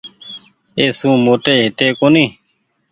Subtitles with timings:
[0.77, 2.31] اي سون موٽي هيتي ڪونيٚ۔